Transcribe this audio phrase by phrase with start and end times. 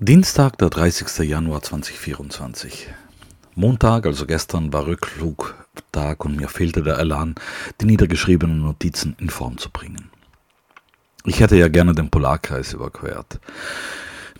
[0.00, 1.20] Dienstag, der 30.
[1.20, 2.88] Januar 2024.
[3.54, 7.36] Montag, also gestern, war Rückflugtag und mir fehlte der Elan,
[7.80, 10.10] die niedergeschriebenen Notizen in Form zu bringen.
[11.24, 13.38] Ich hätte ja gerne den Polarkreis überquert.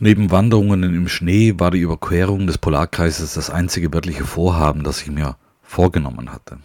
[0.01, 5.11] Neben Wanderungen im Schnee war die Überquerung des Polarkreises das einzige wirkliche Vorhaben, das ich
[5.13, 6.59] mir vorgenommen hatte.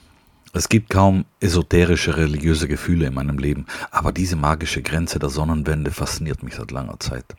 [0.52, 5.92] Es gibt kaum esoterische religiöse Gefühle in meinem Leben, aber diese magische Grenze der Sonnenwende
[5.92, 7.36] fasziniert mich seit langer Zeit.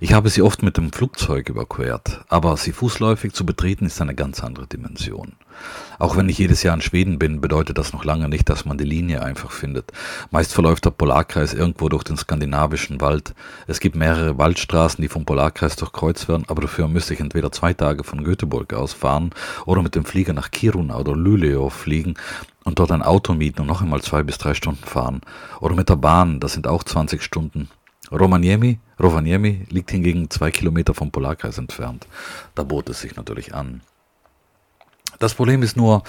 [0.00, 4.14] Ich habe sie oft mit dem Flugzeug überquert, aber sie fußläufig zu betreten ist eine
[4.14, 5.32] ganz andere Dimension.
[5.98, 8.78] Auch wenn ich jedes Jahr in Schweden bin, bedeutet das noch lange nicht, dass man
[8.78, 9.92] die Linie einfach findet.
[10.30, 13.34] Meist verläuft der Polarkreis irgendwo durch den skandinavischen Wald.
[13.66, 17.74] Es gibt mehrere Waldstraßen, die vom Polarkreis durchkreuzt werden, aber dafür müsste ich entweder zwei
[17.74, 19.30] Tage von Göteborg aus fahren
[19.66, 22.14] oder mit dem Flieger nach Kiruna oder Luleå fliegen
[22.64, 25.22] und dort ein Auto mieten und noch einmal zwei bis drei Stunden fahren.
[25.60, 27.68] Oder mit der Bahn, das sind auch 20 Stunden.
[28.10, 32.06] Romaniemi, Rovaniemi liegt hingegen zwei Kilometer vom Polarkreis entfernt.
[32.54, 33.82] Da bot es sich natürlich an.
[35.18, 36.02] Das Problem ist nur,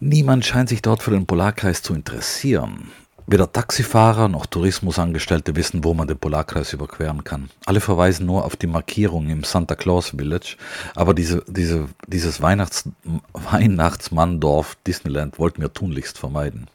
[0.00, 2.90] niemand scheint sich dort für den Polarkreis zu interessieren.
[3.26, 7.50] Weder Taxifahrer noch Tourismusangestellte wissen, wo man den Polarkreis überqueren kann.
[7.66, 10.56] Alle verweisen nur auf die Markierung im Santa Claus Village,
[10.96, 12.88] aber diese, diese, dieses Weihnachts
[13.32, 16.66] Weihnachtsmanndorf Disneyland wollten wir tunlichst vermeiden.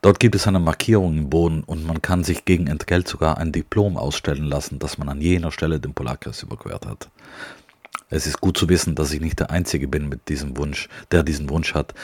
[0.00, 3.52] Dort gibt es eine Markierung im Boden und man kann sich gegen Entgelt sogar ein
[3.52, 7.10] Diplom ausstellen lassen, dass man an jener Stelle den Polarkreis überquert hat.
[8.10, 11.22] Es ist gut zu wissen, dass ich nicht der Einzige bin mit diesem Wunsch, der
[11.22, 11.94] diesen Wunsch hat,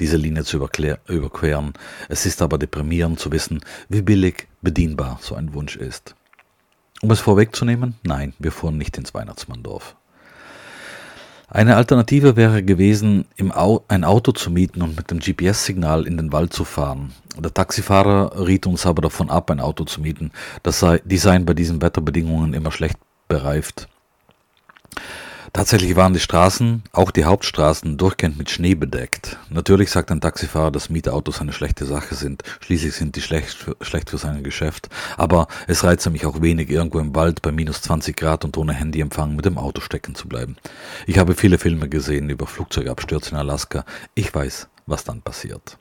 [0.00, 1.72] diese Linie zu überqueren.
[2.08, 6.16] Es ist aber deprimierend zu wissen, wie billig bedienbar so ein Wunsch ist.
[7.00, 9.96] Um es vorwegzunehmen, nein, wir fuhren nicht ins Weihnachtsmanndorf.
[11.54, 16.54] Eine Alternative wäre gewesen, ein Auto zu mieten und mit dem GPS-Signal in den Wald
[16.54, 17.12] zu fahren.
[17.38, 20.30] Der Taxifahrer riet uns aber davon ab, ein Auto zu mieten.
[20.62, 22.96] Das sei, die seien bei diesen Wetterbedingungen immer schlecht
[23.28, 23.86] bereift.
[25.54, 29.36] Tatsächlich waren die Straßen, auch die Hauptstraßen, durchgehend mit Schnee bedeckt.
[29.50, 32.42] Natürlich sagt ein Taxifahrer, dass Mietautos eine schlechte Sache sind.
[32.60, 34.88] Schließlich sind die schlecht für, schlecht für sein Geschäft.
[35.18, 38.72] Aber es reizt mich auch wenig, irgendwo im Wald bei minus 20 Grad und ohne
[38.72, 40.56] Handyempfang mit dem Auto stecken zu bleiben.
[41.06, 43.84] Ich habe viele Filme gesehen über Flugzeugabstürze in Alaska.
[44.14, 45.76] Ich weiß, was dann passiert.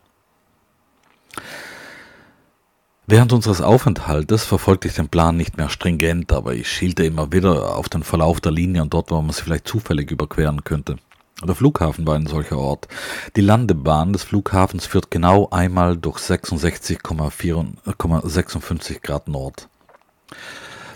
[3.12, 7.76] Während unseres Aufenthaltes verfolgte ich den Plan nicht mehr stringent, aber ich schielte immer wieder
[7.76, 10.96] auf den Verlauf der Linie und dort, wo man sie vielleicht zufällig überqueren könnte.
[11.44, 12.88] Der Flughafen war ein solcher Ort.
[13.36, 19.68] Die Landebahn des Flughafens führt genau einmal durch 66,56 Grad Nord.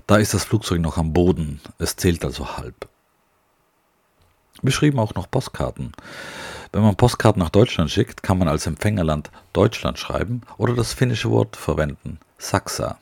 [0.07, 2.87] Da ist das Flugzeug noch am Boden, es zählt also halb.
[4.61, 5.91] Wir schrieben auch noch Postkarten.
[6.75, 11.31] Wenn man Postkarten nach Deutschland schickt, kann man als Empfängerland Deutschland schreiben oder das finnische
[11.31, 12.97] Wort verwenden, Saksa.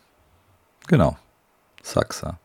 [0.86, 1.18] Genau,
[1.82, 2.38] Saksa.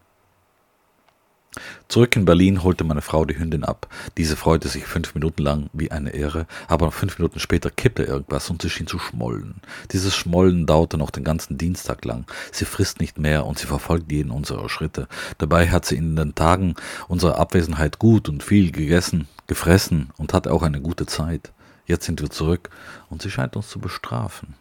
[1.89, 3.89] Zurück in Berlin holte meine Frau die Hündin ab.
[4.17, 8.49] Diese freute sich fünf Minuten lang wie eine Ehre, aber fünf Minuten später kippte irgendwas
[8.49, 9.61] und sie schien zu schmollen.
[9.93, 12.25] Dieses Schmollen dauerte noch den ganzen Dienstag lang.
[12.53, 15.09] Sie frisst nicht mehr und sie verfolgt jeden unserer Schritte.
[15.37, 16.75] Dabei hat sie in den Tagen
[17.07, 21.53] unserer Abwesenheit gut und viel gegessen, gefressen und hatte auch eine gute Zeit.
[21.87, 22.71] Jetzt sind wir zurück
[23.11, 24.55] und sie scheint uns zu bestrafen.